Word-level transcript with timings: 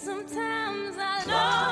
Sometimes 0.00 0.96
I 0.96 1.24
know. 1.26 1.67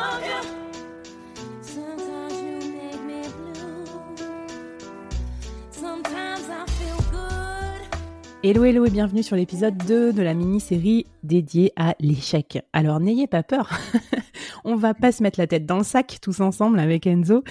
Hello 8.49 8.63
hello 8.63 8.85
et 8.85 8.91
bienvenue 8.91 9.25
sur 9.25 9.35
l'épisode 9.35 9.77
2 9.89 10.13
de 10.13 10.23
la 10.23 10.33
mini-série 10.33 11.05
dédiée 11.25 11.73
à 11.75 11.97
l'échec. 11.99 12.63
Alors 12.73 13.01
n'ayez 13.01 13.27
pas 13.27 13.43
peur, 13.43 13.77
on 14.65 14.77
va 14.77 14.95
pas 14.95 15.11
se 15.11 15.25
mettre 15.25 15.41
la 15.41 15.49
tête 15.49 15.67
dans 15.67 15.79
le 15.79 15.83
sac 15.83 16.19
tous 16.23 16.39
ensemble 16.39 16.79
avec 16.79 17.09
Enzo. 17.09 17.43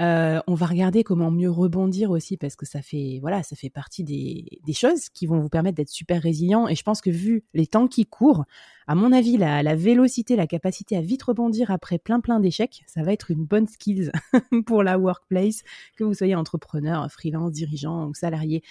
Euh, 0.00 0.40
on 0.46 0.54
va 0.54 0.66
regarder 0.66 1.02
comment 1.02 1.32
mieux 1.32 1.50
rebondir 1.50 2.12
aussi 2.12 2.36
parce 2.36 2.54
que 2.54 2.66
ça 2.66 2.82
fait 2.82 3.18
voilà 3.20 3.42
ça 3.42 3.56
fait 3.56 3.68
partie 3.68 4.04
des, 4.04 4.46
choses 4.72 5.08
qui 5.08 5.26
vont 5.26 5.40
vous 5.40 5.48
permettre 5.48 5.74
d'être 5.74 5.88
super 5.88 6.22
résilient. 6.22 6.68
Et 6.68 6.76
je 6.76 6.84
pense 6.84 7.00
que 7.00 7.10
vu 7.10 7.42
les 7.52 7.66
temps 7.66 7.88
qui 7.88 8.06
courent, 8.06 8.44
à 8.86 8.94
mon 8.94 9.10
avis 9.10 9.36
la, 9.36 9.64
la 9.64 9.74
vélocité, 9.74 10.36
la 10.36 10.46
capacité 10.46 10.96
à 10.96 11.00
vite 11.00 11.24
rebondir 11.24 11.72
après 11.72 11.98
plein 11.98 12.20
plein 12.20 12.38
d'échecs, 12.38 12.84
ça 12.86 13.02
va 13.02 13.12
être 13.12 13.32
une 13.32 13.44
bonne 13.44 13.66
skills 13.66 14.12
pour 14.66 14.84
la 14.84 15.00
workplace, 15.00 15.64
que 15.96 16.04
vous 16.04 16.14
soyez 16.14 16.36
entrepreneur, 16.36 17.10
freelance, 17.10 17.50
dirigeant 17.50 18.06
ou 18.06 18.14
salarié. 18.14 18.62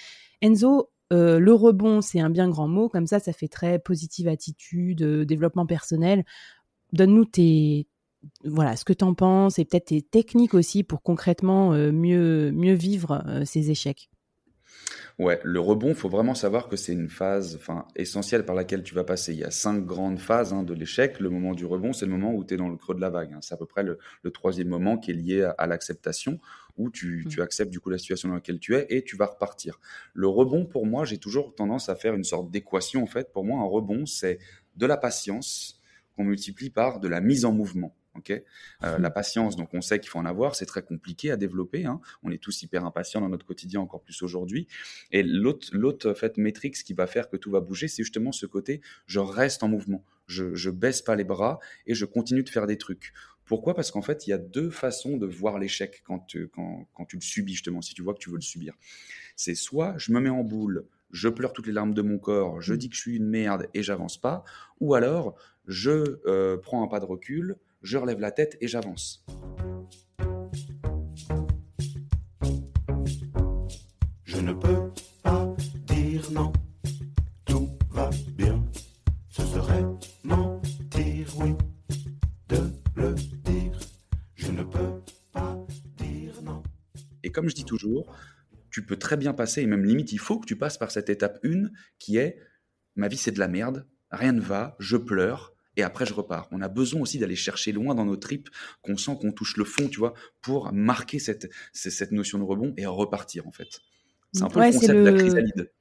Enzo, 0.41 0.89
euh, 1.11 1.39
le 1.39 1.53
rebond, 1.53 2.01
c'est 2.01 2.19
un 2.19 2.29
bien 2.29 2.49
grand 2.49 2.67
mot, 2.67 2.89
comme 2.89 3.07
ça, 3.07 3.19
ça 3.19 3.33
fait 3.33 3.47
très 3.47 3.79
positive 3.79 4.27
attitude, 4.27 5.01
euh, 5.01 5.25
développement 5.25 5.65
personnel. 5.65 6.23
Donne-nous 6.93 7.25
tes, 7.25 7.87
voilà, 8.45 8.75
ce 8.75 8.85
que 8.85 8.93
tu 8.93 9.03
en 9.03 9.13
penses 9.13 9.59
et 9.59 9.65
peut-être 9.65 9.87
tes 9.87 10.01
techniques 10.01 10.53
aussi 10.53 10.83
pour 10.83 11.01
concrètement 11.01 11.73
euh, 11.73 11.91
mieux, 11.91 12.51
mieux 12.51 12.73
vivre 12.73 13.23
ces 13.45 13.71
échecs. 13.71 14.09
Ouais, 15.19 15.39
le 15.43 15.59
rebond, 15.59 15.89
il 15.89 15.95
faut 15.95 16.09
vraiment 16.09 16.33
savoir 16.33 16.67
que 16.67 16.75
c'est 16.75 16.93
une 16.93 17.09
phase 17.09 17.55
enfin, 17.55 17.85
essentielle 17.95 18.45
par 18.45 18.55
laquelle 18.55 18.81
tu 18.81 18.95
vas 18.95 19.03
passer. 19.03 19.31
Il 19.33 19.39
y 19.39 19.43
a 19.43 19.51
cinq 19.51 19.85
grandes 19.85 20.19
phases 20.19 20.53
hein, 20.53 20.63
de 20.63 20.73
l'échec. 20.73 21.19
Le 21.19 21.29
moment 21.29 21.53
du 21.53 21.65
rebond, 21.65 21.93
c'est 21.93 22.05
le 22.05 22.11
moment 22.11 22.33
où 22.33 22.43
tu 22.43 22.55
es 22.55 22.57
dans 22.57 22.67
le 22.67 22.77
creux 22.77 22.95
de 22.95 23.01
la 23.01 23.11
vague. 23.11 23.31
Hein. 23.33 23.39
C'est 23.41 23.53
à 23.53 23.57
peu 23.57 23.67
près 23.67 23.83
le, 23.83 23.99
troisième 24.31 24.69
moment 24.69 24.97
qui 24.97 25.11
est 25.11 25.13
lié 25.13 25.47
à, 25.57 25.67
l'acceptation, 25.67 26.39
où 26.77 26.89
tu, 26.89 27.23
mmh. 27.25 27.29
tu, 27.29 27.41
acceptes 27.43 27.71
du 27.71 27.79
coup 27.79 27.91
la 27.91 27.99
situation 27.99 28.29
dans 28.29 28.35
laquelle 28.35 28.59
tu 28.59 28.75
es 28.75 28.87
et 28.89 29.03
tu 29.03 29.15
vas 29.15 29.27
repartir. 29.27 29.79
Le 30.13 30.27
rebond, 30.27 30.65
pour 30.65 30.87
moi, 30.87 31.05
j'ai 31.05 31.19
toujours 31.19 31.53
tendance 31.53 31.89
à 31.89 31.95
faire 31.95 32.15
une 32.15 32.23
sorte 32.23 32.49
d'équation. 32.49 33.03
En 33.03 33.07
fait, 33.07 33.31
pour 33.31 33.45
moi, 33.45 33.59
un 33.59 33.67
rebond, 33.67 34.07
c'est 34.07 34.39
de 34.75 34.85
la 34.87 34.97
patience 34.97 35.79
qu'on 36.15 36.23
multiplie 36.23 36.71
par 36.71 36.99
de 36.99 37.07
la 37.07 37.21
mise 37.21 37.45
en 37.45 37.51
mouvement. 37.51 37.95
Euh, 38.83 38.97
la 38.97 39.09
patience, 39.09 39.55
donc 39.55 39.73
on 39.73 39.81
sait 39.81 39.99
qu'il 39.99 40.09
faut 40.09 40.19
en 40.19 40.25
avoir, 40.25 40.55
c'est 40.55 40.65
très 40.65 40.83
compliqué 40.83 41.31
à 41.31 41.37
développer. 41.37 41.85
Hein. 41.85 41.99
On 42.23 42.31
est 42.31 42.37
tous 42.37 42.61
hyper 42.61 42.85
impatients 42.85 43.21
dans 43.21 43.29
notre 43.29 43.45
quotidien, 43.45 43.81
encore 43.81 44.01
plus 44.01 44.21
aujourd'hui. 44.21 44.67
Et 45.11 45.23
l'autre, 45.23 45.69
l'autre 45.71 46.13
fait 46.13 46.37
métrique, 46.37 46.75
ce 46.75 46.83
qui 46.83 46.93
va 46.93 47.07
faire 47.07 47.29
que 47.29 47.37
tout 47.37 47.51
va 47.51 47.59
bouger, 47.59 47.87
c'est 47.87 48.03
justement 48.03 48.31
ce 48.31 48.45
côté, 48.45 48.81
je 49.05 49.19
reste 49.19 49.63
en 49.63 49.67
mouvement, 49.67 50.03
je, 50.27 50.53
je 50.55 50.69
baisse 50.69 51.01
pas 51.01 51.15
les 51.15 51.23
bras 51.23 51.59
et 51.85 51.95
je 51.95 52.05
continue 52.05 52.43
de 52.43 52.49
faire 52.49 52.67
des 52.67 52.77
trucs. 52.77 53.13
Pourquoi? 53.45 53.75
Parce 53.75 53.91
qu'en 53.91 54.01
fait, 54.01 54.25
il 54.25 54.29
y 54.29 54.33
a 54.33 54.37
deux 54.37 54.69
façons 54.69 55.17
de 55.17 55.25
voir 55.25 55.59
l'échec 55.59 56.01
quand 56.05 56.19
tu, 56.19 56.47
quand, 56.47 56.87
quand 56.93 57.05
tu 57.05 57.17
le 57.17 57.21
subis, 57.21 57.53
justement, 57.53 57.81
si 57.81 57.93
tu 57.93 58.01
vois 58.01 58.13
que 58.13 58.19
tu 58.19 58.29
veux 58.29 58.37
le 58.37 58.41
subir. 58.41 58.73
C'est 59.35 59.55
soit 59.55 59.95
je 59.97 60.11
me 60.11 60.19
mets 60.19 60.29
en 60.29 60.43
boule, 60.43 60.85
je 61.11 61.29
pleure 61.29 61.53
toutes 61.53 61.67
les 61.67 61.73
larmes 61.73 61.93
de 61.93 62.01
mon 62.01 62.17
corps, 62.17 62.61
je 62.61 62.73
dis 62.73 62.89
que 62.89 62.95
je 62.95 63.01
suis 63.01 63.17
une 63.17 63.27
merde 63.27 63.67
et 63.73 63.83
j'avance 63.83 64.17
pas, 64.19 64.43
ou 64.79 64.95
alors 64.95 65.35
je 65.67 66.19
euh, 66.25 66.57
prends 66.57 66.83
un 66.83 66.87
pas 66.87 66.99
de 66.99 67.05
recul, 67.05 67.57
je 67.83 67.97
relève 67.97 68.19
la 68.19 68.31
tête 68.31 68.57
et 68.61 68.67
j'avance. 68.67 69.25
Je 74.23 74.39
ne 74.39 74.53
peux 74.53 74.91
pas 75.21 75.55
dire 75.85 76.31
non, 76.31 76.51
tout 77.45 77.69
va 77.89 78.09
bien. 78.35 78.65
Ce 79.29 79.43
serait 79.43 79.83
mentir, 80.23 81.27
oui, 81.37 81.55
de 82.47 82.71
le 82.95 83.13
dire. 83.13 83.77
Je 84.35 84.51
ne 84.51 84.63
peux 84.63 85.01
pas 85.31 85.57
dire 85.97 86.41
non. 86.41 86.63
Et 87.23 87.31
comme 87.31 87.49
je 87.49 87.55
dis 87.55 87.65
toujours, 87.65 88.15
tu 88.71 88.85
peux 88.85 88.97
très 88.97 89.17
bien 89.17 89.33
passer, 89.33 89.61
et 89.61 89.67
même 89.67 89.85
limite, 89.85 90.13
il 90.13 90.19
faut 90.19 90.39
que 90.39 90.47
tu 90.47 90.55
passes 90.55 90.77
par 90.77 90.89
cette 90.89 91.09
étape 91.09 91.37
1 91.43 91.69
qui 91.99 92.17
est 92.17 92.39
ma 92.95 93.07
vie 93.07 93.17
c'est 93.17 93.31
de 93.31 93.39
la 93.39 93.47
merde, 93.47 93.87
rien 94.09 94.31
ne 94.31 94.41
va, 94.41 94.75
je 94.79 94.97
pleure, 94.97 95.52
et 95.77 95.83
après 95.83 96.05
je 96.05 96.13
repars. 96.13 96.47
On 96.51 96.61
a 96.61 96.67
besoin 96.67 97.01
aussi 97.01 97.19
d'aller 97.19 97.35
chercher 97.35 97.71
loin 97.71 97.95
dans 97.95 98.05
nos 98.05 98.17
tripes, 98.17 98.49
qu'on 98.81 98.97
sent 98.97 99.17
qu'on 99.19 99.31
touche 99.31 99.57
le 99.57 99.65
fond, 99.65 99.87
tu 99.87 99.99
vois, 99.99 100.13
pour 100.41 100.71
marquer 100.73 101.19
cette, 101.19 101.49
cette 101.73 102.11
notion 102.11 102.39
de 102.39 102.43
rebond 102.43 102.73
et 102.77 102.85
repartir 102.85 103.47
en 103.47 103.51
fait. 103.51 103.79
C'est 104.31 104.43
un 104.43 104.47
peu 104.47 104.59
le 104.59 104.71
concept 104.71 104.93
de 104.93 105.09
la 105.09 105.13
chrysalide. 105.13 105.71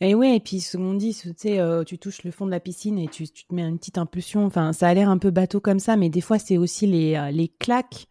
Et 0.00 0.14
ouais, 0.14 0.36
et 0.36 0.40
puis 0.40 0.60
ce 0.60 0.76
qu'on 0.76 0.94
dit, 0.94 1.12
tu 1.12 1.34
sais, 1.36 1.58
euh, 1.58 1.82
tu 1.82 1.98
touches 1.98 2.22
le 2.22 2.30
fond 2.30 2.46
de 2.46 2.52
la 2.52 2.60
piscine 2.60 2.98
et 2.98 3.08
tu, 3.08 3.28
tu, 3.28 3.44
te 3.44 3.54
mets 3.54 3.62
une 3.62 3.78
petite 3.78 3.98
impulsion. 3.98 4.44
Enfin, 4.44 4.72
ça 4.72 4.86
a 4.86 4.94
l'air 4.94 5.08
un 5.08 5.18
peu 5.18 5.30
bateau 5.30 5.60
comme 5.60 5.80
ça, 5.80 5.96
mais 5.96 6.08
des 6.08 6.20
fois 6.20 6.38
c'est 6.38 6.56
aussi 6.56 6.86
les, 6.86 7.16
euh, 7.16 7.30
les 7.30 7.48
claques 7.48 8.06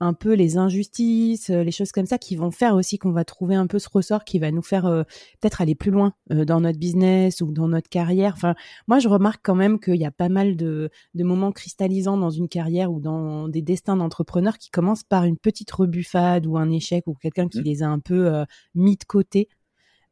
un 0.00 0.14
peu 0.14 0.32
les 0.32 0.56
injustices, 0.56 1.50
euh, 1.50 1.62
les 1.62 1.70
choses 1.70 1.92
comme 1.92 2.06
ça 2.06 2.18
qui 2.18 2.34
vont 2.34 2.50
faire 2.50 2.74
aussi 2.74 2.98
qu'on 2.98 3.12
va 3.12 3.24
trouver 3.24 3.54
un 3.54 3.66
peu 3.66 3.78
ce 3.78 3.88
ressort 3.92 4.24
qui 4.24 4.38
va 4.38 4.50
nous 4.50 4.62
faire 4.62 4.86
euh, 4.86 5.02
peut-être 5.40 5.60
aller 5.60 5.74
plus 5.74 5.90
loin 5.90 6.14
euh, 6.32 6.46
dans 6.46 6.60
notre 6.60 6.78
business 6.78 7.42
ou 7.42 7.52
dans 7.52 7.68
notre 7.68 7.90
carrière. 7.90 8.32
Enfin, 8.34 8.54
moi, 8.88 8.98
je 8.98 9.08
remarque 9.08 9.40
quand 9.44 9.54
même 9.54 9.78
qu'il 9.78 9.96
y 9.96 10.06
a 10.06 10.10
pas 10.10 10.30
mal 10.30 10.56
de, 10.56 10.90
de, 11.14 11.24
moments 11.24 11.52
cristallisants 11.52 12.16
dans 12.16 12.30
une 12.30 12.48
carrière 12.48 12.90
ou 12.90 12.98
dans 12.98 13.48
des 13.48 13.62
destins 13.62 13.96
d'entrepreneurs 13.96 14.56
qui 14.56 14.70
commencent 14.70 15.04
par 15.04 15.24
une 15.24 15.36
petite 15.36 15.70
rebuffade 15.70 16.46
ou 16.46 16.56
un 16.56 16.70
échec 16.70 17.06
ou 17.06 17.14
quelqu'un 17.14 17.48
qui 17.48 17.60
mmh. 17.60 17.64
les 17.64 17.82
a 17.82 17.88
un 17.88 17.98
peu 17.98 18.44
mis 18.74 18.96
de 18.96 19.04
côté. 19.04 19.48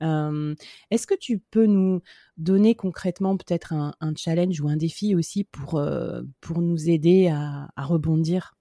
Est-ce 0.01 1.07
que 1.07 1.17
tu 1.19 1.39
peux 1.39 1.67
nous 1.67 2.03
donner 2.37 2.75
concrètement 2.75 3.37
peut-être 3.37 3.73
un, 3.73 3.95
un, 4.01 4.15
challenge 4.15 4.61
ou 4.61 4.69
un 4.69 4.77
défi 4.77 5.15
aussi 5.15 5.45
pour, 5.45 5.83
pour 6.41 6.61
nous 6.61 6.89
aider 6.89 7.29
à, 7.29 7.69
à 7.75 7.85
rebondir? 7.85 8.58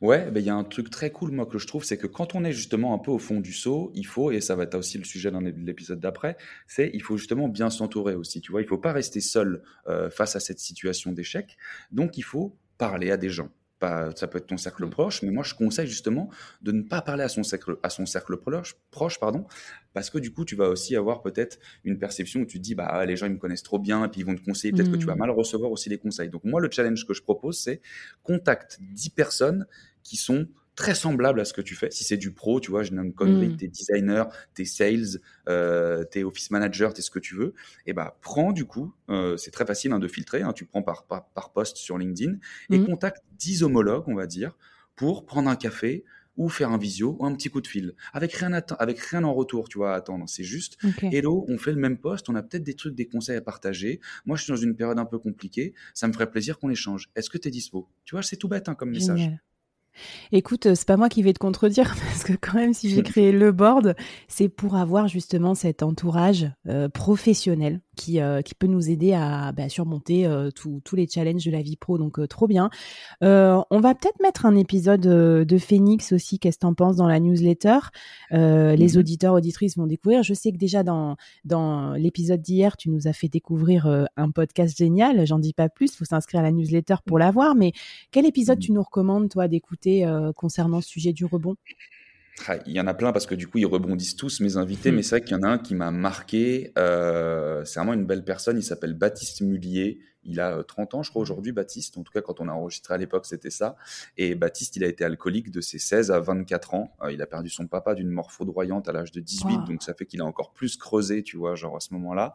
Ouais, 0.00 0.30
ben, 0.30 0.40
il 0.40 0.46
y 0.46 0.50
a 0.50 0.54
un 0.54 0.64
truc 0.64 0.90
très 0.90 1.10
cool, 1.10 1.30
moi, 1.30 1.46
que 1.46 1.58
je 1.58 1.66
trouve, 1.66 1.84
c'est 1.84 1.98
que 1.98 2.06
quand 2.06 2.34
on 2.34 2.44
est 2.44 2.52
justement 2.52 2.94
un 2.94 2.98
peu 2.98 3.10
au 3.10 3.18
fond 3.18 3.40
du 3.40 3.52
seau, 3.52 3.90
il 3.94 4.06
faut, 4.06 4.30
et 4.30 4.40
ça 4.40 4.56
va 4.56 4.64
être 4.64 4.74
aussi 4.76 4.98
le 4.98 5.04
sujet 5.04 5.30
dans 5.30 5.40
l'épisode 5.40 6.00
d'après, 6.00 6.36
c'est 6.66 6.90
il 6.92 7.02
faut 7.02 7.16
justement 7.16 7.48
bien 7.48 7.70
s'entourer 7.70 8.14
aussi, 8.14 8.40
tu 8.40 8.52
vois. 8.52 8.60
Il 8.60 8.66
faut 8.66 8.78
pas 8.78 8.92
rester 8.92 9.20
seul 9.20 9.62
euh, 9.86 10.10
face 10.10 10.36
à 10.36 10.40
cette 10.40 10.58
situation 10.58 11.12
d'échec. 11.12 11.56
Donc, 11.90 12.18
il 12.18 12.24
faut 12.24 12.56
parler 12.78 13.10
à 13.10 13.16
des 13.16 13.30
gens 13.30 13.50
ça 13.80 14.26
peut 14.26 14.38
être 14.38 14.46
ton 14.46 14.56
cercle 14.56 14.86
mmh. 14.86 14.90
proche, 14.90 15.22
mais 15.22 15.30
moi 15.30 15.44
je 15.44 15.54
conseille 15.54 15.86
justement 15.86 16.30
de 16.62 16.72
ne 16.72 16.82
pas 16.82 17.02
parler 17.02 17.22
à 17.22 17.28
son 17.28 17.42
cercle, 17.42 17.76
à 17.82 17.90
son 17.90 18.06
cercle 18.06 18.36
proche, 18.36 18.76
proche, 18.90 19.20
pardon, 19.20 19.46
parce 19.92 20.10
que 20.10 20.18
du 20.18 20.32
coup 20.32 20.44
tu 20.44 20.56
vas 20.56 20.68
aussi 20.68 20.96
avoir 20.96 21.22
peut-être 21.22 21.58
une 21.84 21.98
perception 21.98 22.40
où 22.40 22.46
tu 22.46 22.58
te 22.58 22.62
dis 22.62 22.74
bah 22.74 23.04
les 23.04 23.16
gens 23.16 23.26
ils 23.26 23.32
me 23.32 23.38
connaissent 23.38 23.62
trop 23.62 23.78
bien 23.78 24.04
et 24.04 24.08
puis 24.08 24.20
ils 24.22 24.26
vont 24.26 24.34
te 24.34 24.44
conseiller, 24.44 24.72
peut-être 24.72 24.90
que 24.90 24.96
tu 24.96 25.06
vas 25.06 25.14
mmh. 25.14 25.18
mal 25.18 25.30
recevoir 25.30 25.70
aussi 25.70 25.88
les 25.88 25.98
conseils. 25.98 26.30
Donc 26.30 26.44
moi 26.44 26.60
le 26.60 26.70
challenge 26.70 27.06
que 27.06 27.14
je 27.14 27.22
propose 27.22 27.58
c'est 27.58 27.80
contacte 28.22 28.78
10 28.80 29.10
personnes 29.10 29.66
qui 30.02 30.16
sont 30.16 30.46
très 30.76 30.94
semblable 30.94 31.40
à 31.40 31.44
ce 31.44 31.52
que 31.52 31.62
tu 31.62 31.74
fais. 31.74 31.90
Si 31.90 32.04
c'est 32.04 32.18
du 32.18 32.32
pro, 32.32 32.60
tu 32.60 32.70
vois, 32.70 32.82
je 32.82 32.92
nomme 32.92 33.12
connerie, 33.12 33.48
mmh. 33.48 33.56
t'es 33.56 33.68
designer, 33.68 34.28
t'es 34.54 34.66
sales, 34.66 35.20
euh, 35.48 36.04
t'es 36.04 36.22
office 36.22 36.50
manager, 36.50 36.92
t'es 36.92 37.02
ce 37.02 37.10
que 37.10 37.18
tu 37.18 37.34
veux, 37.34 37.54
et 37.86 37.94
bah 37.94 38.18
prends 38.20 38.52
du 38.52 38.66
coup, 38.66 38.92
euh, 39.08 39.36
c'est 39.36 39.50
très 39.50 39.66
facile 39.66 39.92
hein, 39.92 39.98
de 39.98 40.06
filtrer, 40.06 40.42
hein, 40.42 40.52
tu 40.52 40.66
prends 40.66 40.82
par, 40.82 41.04
par, 41.04 41.26
par, 41.30 41.52
post 41.52 41.78
sur 41.78 41.98
LinkedIn 41.98 42.36
et 42.70 42.78
mmh. 42.78 42.86
contacte 42.86 43.24
10 43.38 43.62
homologues, 43.62 44.04
on 44.06 44.14
va 44.14 44.26
dire, 44.26 44.56
pour 44.94 45.24
prendre 45.24 45.48
un 45.48 45.56
café 45.56 46.04
ou 46.36 46.50
faire 46.50 46.70
un 46.70 46.76
visio 46.76 47.16
ou 47.18 47.24
un 47.24 47.34
petit 47.34 47.48
coup 47.48 47.62
de 47.62 47.66
fil. 47.66 47.94
Avec 48.12 48.34
rien 48.34 48.52
avec 48.52 48.98
rien 49.00 49.24
en 49.24 49.32
retour 49.32 49.70
tu 49.70 49.78
vois 49.78 49.94
à 49.94 49.96
attendre. 49.96 50.26
C'est 50.28 50.44
juste 50.44 50.76
hello 51.00 51.46
on 51.48 51.56
fait 51.56 51.72
le 51.72 51.78
même 51.78 51.96
poste 51.96 52.28
on 52.28 52.34
a 52.34 52.42
peut-être 52.42 52.62
des 52.62 52.74
trucs 52.74 52.94
des 52.94 53.06
conseils 53.06 53.36
à 53.36 53.40
partager. 53.40 54.00
Moi 54.26 54.36
je 54.36 54.42
suis 54.42 54.52
dans 54.52 54.58
une 54.58 54.76
période 54.76 54.98
un 54.98 55.06
peu 55.06 55.18
compliquée 55.18 55.72
ça 55.94 56.06
me 56.08 56.12
ferait 56.12 56.30
plaisir 56.30 56.58
qu'on 56.58 56.68
échange. 56.68 57.08
Est-ce 57.16 57.30
que 57.30 57.38
tu 57.38 57.48
es 57.48 57.50
dispo? 57.50 57.88
Tu 58.04 58.14
vois 58.14 58.22
c'est 58.22 58.36
tout 58.36 58.48
bête 58.48 58.68
hein, 58.68 58.74
comme 58.74 58.90
message 58.90 59.30
Écoute, 60.32 60.74
c'est 60.74 60.86
pas 60.86 60.96
moi 60.96 61.08
qui 61.08 61.22
vais 61.22 61.32
te 61.32 61.38
contredire 61.38 61.94
parce 62.04 62.24
que 62.24 62.32
quand 62.34 62.54
même, 62.54 62.74
si 62.74 62.90
j'ai 62.90 63.02
créé 63.04 63.32
le 63.32 63.52
board, 63.52 63.94
c'est 64.28 64.48
pour 64.48 64.76
avoir 64.76 65.08
justement 65.08 65.54
cet 65.54 65.82
entourage 65.82 66.50
euh, 66.68 66.88
professionnel 66.88 67.80
qui, 67.96 68.20
euh, 68.20 68.42
qui 68.42 68.54
peut 68.54 68.66
nous 68.66 68.90
aider 68.90 69.14
à 69.14 69.52
bah, 69.52 69.68
surmonter 69.68 70.26
euh, 70.26 70.50
tous 70.50 70.96
les 70.96 71.06
challenges 71.06 71.44
de 71.44 71.50
la 71.50 71.62
vie 71.62 71.76
pro. 71.76 71.98
Donc, 71.98 72.26
trop 72.28 72.46
bien. 72.46 72.70
on 73.22 73.80
va 73.80 73.94
peut-être 73.94 74.20
mettre 74.22 74.46
un 74.46 74.56
épisode 74.56 75.00
de 75.00 75.58
Phoenix 75.58 76.12
aussi. 76.12 76.38
Qu'est-ce 76.38 76.58
que 76.58 76.62
t'en 76.62 76.74
penses 76.74 76.96
dans 76.96 77.06
la 77.06 77.20
newsletter? 77.20 77.78
Les 78.30 78.76
mmh 78.76 78.98
auditeurs, 78.98 79.34
auditrices 79.34 79.76
vont 79.76 79.86
découvrir. 79.86 80.22
Je 80.22 80.34
sais 80.34 80.52
que 80.52 80.58
déjà 80.58 80.82
dans, 80.82 81.16
dans 81.44 81.92
l'épisode 81.92 82.40
d'hier, 82.40 82.76
tu 82.76 82.90
nous 82.90 83.08
as 83.08 83.12
fait 83.12 83.28
découvrir 83.28 84.06
un 84.16 84.30
podcast 84.30 84.76
génial. 84.76 85.26
J'en 85.26 85.38
dis 85.38 85.52
pas 85.52 85.68
plus. 85.68 85.92
Il 85.92 85.96
faut 85.96 86.04
s'inscrire 86.04 86.40
à 86.40 86.42
la 86.42 86.52
newsletter 86.52 86.96
pour 87.04 87.18
l'avoir. 87.18 87.54
Mais 87.54 87.72
quel 88.10 88.26
épisode 88.26 88.58
tu 88.58 88.72
nous 88.72 88.82
recommandes, 88.82 89.28
toi, 89.28 89.48
d'écouter? 89.48 89.85
Euh, 89.86 90.32
concernant 90.32 90.80
ce 90.80 90.88
sujet 90.88 91.12
du 91.12 91.24
rebond 91.24 91.56
ah, 92.48 92.58
il 92.66 92.74
y 92.74 92.80
en 92.80 92.86
a 92.86 92.92
plein 92.92 93.12
parce 93.12 93.24
que 93.24 93.34
du 93.34 93.48
coup, 93.48 93.56
ils 93.56 93.64
rebondissent 93.64 94.14
tous, 94.14 94.40
mes 94.40 94.58
invités, 94.58 94.92
hmm. 94.92 94.96
mais 94.96 95.02
c'est 95.02 95.16
vrai 95.16 95.20
qu'il 95.22 95.34
y 95.34 95.40
en 95.40 95.42
a 95.42 95.48
un 95.48 95.58
qui 95.58 95.74
m'a 95.74 95.90
marqué. 95.90 96.70
Euh, 96.76 97.64
c'est 97.64 97.80
vraiment 97.80 97.94
une 97.94 98.04
belle 98.04 98.24
personne, 98.24 98.58
il 98.58 98.62
s'appelle 98.62 98.92
Baptiste 98.92 99.40
Mullier. 99.40 100.00
Il 100.26 100.40
a 100.40 100.62
30 100.62 100.94
euh, 100.94 100.98
ans, 100.98 101.02
je 101.02 101.10
crois, 101.10 101.22
aujourd'hui, 101.22 101.52
Baptiste. 101.52 101.96
En 101.98 102.02
tout 102.02 102.12
cas, 102.12 102.20
quand 102.20 102.40
on 102.40 102.48
a 102.48 102.52
enregistré 102.52 102.94
à 102.94 102.98
l'époque, 102.98 103.26
c'était 103.26 103.50
ça. 103.50 103.76
Et 104.16 104.34
Baptiste, 104.34 104.76
il 104.76 104.84
a 104.84 104.88
été 104.88 105.04
alcoolique 105.04 105.50
de 105.50 105.60
ses 105.60 105.78
16 105.78 106.10
à 106.10 106.20
24 106.20 106.74
ans. 106.74 106.96
Euh, 107.02 107.12
il 107.12 107.22
a 107.22 107.26
perdu 107.26 107.48
son 107.48 107.66
papa 107.66 107.94
d'une 107.94 108.10
mort 108.10 108.32
foudroyante 108.32 108.88
à 108.88 108.92
l'âge 108.92 109.12
de 109.12 109.20
18. 109.20 109.64
Donc, 109.66 109.82
ça 109.82 109.94
fait 109.94 110.06
qu'il 110.06 110.20
a 110.20 110.24
encore 110.24 110.52
plus 110.52 110.76
creusé, 110.76 111.22
tu 111.22 111.36
vois, 111.36 111.54
genre 111.54 111.76
à 111.76 111.80
ce 111.80 111.92
moment-là. 111.94 112.34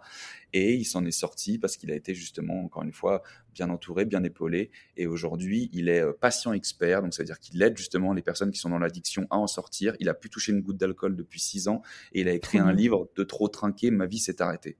Et 0.54 0.74
il 0.74 0.86
s'en 0.86 1.06
est 1.06 1.12
sorti 1.12 1.58
parce 1.58 1.78
qu'il 1.78 1.92
a 1.92 1.96
été 1.96 2.14
justement, 2.14 2.64
encore 2.64 2.84
une 2.84 2.94
fois, 2.94 3.24
bien 3.54 3.70
entouré, 3.70 4.06
bien 4.06 4.24
épaulé. 4.24 4.72
Et 4.98 5.08
aujourd'hui, 5.08 5.70
il 5.74 5.90
est 5.90 6.02
euh, 6.02 6.14
patient 6.14 6.54
expert. 6.54 7.02
Donc, 7.02 7.14
ça 7.14 7.24
veut 7.24 7.28
dire 7.28 7.40
qu'il 7.40 7.62
aide 7.62 7.78
justement 7.78 8.14
les 8.14 8.22
personnes 8.22 8.52
qui 8.52 8.60
sont 8.60 8.70
dans 8.70 8.80
l'addiction 8.80 9.28
à 9.30 9.38
en 9.38 9.48
sortir. 9.48 9.96
Il 10.00 10.10
a 10.10 10.14
pu 10.14 10.30
toucher 10.30 10.52
une 10.52 10.62
goutte 10.62 10.78
d'alcool 10.78 11.16
depuis 11.16 11.40
6 11.40 11.68
ans. 11.68 11.82
Et 12.14 12.22
il 12.22 12.28
a 12.28 12.34
écrit 12.34 12.60
un 12.60 12.74
livre 12.74 13.10
de 13.16 13.24
trop 13.24 13.48
trinquer, 13.48 13.92
ma 13.92 14.06
vie 14.06 14.20
s'est 14.20 14.42
arrêtée. 14.42 14.78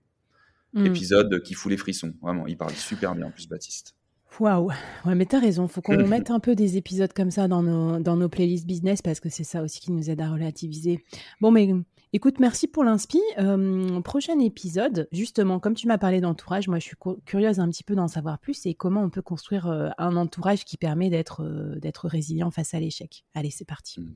Mm. 0.74 0.86
épisode 0.86 1.42
qui 1.42 1.54
fout 1.54 1.70
les 1.70 1.76
frissons. 1.76 2.14
Vraiment, 2.22 2.46
il 2.46 2.56
parle 2.56 2.72
super 2.72 3.14
bien 3.14 3.26
en 3.26 3.30
plus, 3.30 3.48
Baptiste. 3.48 3.94
Waouh, 4.40 4.70
ouais, 5.04 5.14
mais 5.14 5.26
t'as 5.26 5.40
raison. 5.40 5.68
Faut 5.68 5.82
qu'on 5.82 5.96
mette 6.08 6.30
un 6.30 6.40
peu 6.40 6.54
des 6.54 6.76
épisodes 6.76 7.12
comme 7.12 7.30
ça 7.30 7.48
dans 7.48 7.62
nos, 7.62 7.98
dans 8.00 8.16
nos 8.16 8.28
playlists 8.28 8.66
business 8.66 9.02
parce 9.02 9.20
que 9.20 9.28
c'est 9.28 9.44
ça 9.44 9.62
aussi 9.62 9.80
qui 9.80 9.92
nous 9.92 10.10
aide 10.10 10.20
à 10.20 10.30
relativiser. 10.30 11.04
Bon, 11.40 11.50
mais 11.50 11.70
écoute, 12.12 12.40
merci 12.40 12.66
pour 12.66 12.84
l'inspi. 12.84 13.20
Euh, 13.38 14.00
prochain 14.00 14.38
épisode, 14.38 15.08
justement, 15.12 15.60
comme 15.60 15.74
tu 15.74 15.86
m'as 15.86 15.98
parlé 15.98 16.20
d'entourage, 16.20 16.68
moi 16.68 16.78
je 16.78 16.84
suis 16.86 16.96
curieuse 17.26 17.60
un 17.60 17.68
petit 17.68 17.84
peu 17.84 17.94
d'en 17.94 18.08
savoir 18.08 18.38
plus 18.38 18.64
et 18.64 18.74
comment 18.74 19.02
on 19.02 19.10
peut 19.10 19.22
construire 19.22 19.66
euh, 19.66 19.90
un 19.98 20.16
entourage 20.16 20.64
qui 20.64 20.78
permet 20.78 21.10
d'être 21.10 21.42
euh, 21.42 21.78
d'être 21.78 22.08
résilient 22.08 22.50
face 22.50 22.72
à 22.72 22.80
l'échec. 22.80 23.24
Allez, 23.34 23.50
c'est 23.50 23.66
parti. 23.66 24.00
Mm. 24.00 24.14